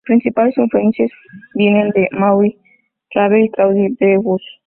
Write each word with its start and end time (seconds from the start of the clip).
Sus 0.03 0.07
principales 0.07 0.57
influencias 0.57 1.11
vienen 1.53 1.89
de 1.91 2.07
Maurice 2.13 2.57
Ravel 3.13 3.43
y 3.45 3.49
Claude 3.51 3.89
Debussy. 3.99 4.43